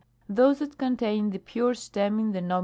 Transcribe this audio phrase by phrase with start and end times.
[0.27, 2.59] Those that contain the pure stem in the Nom.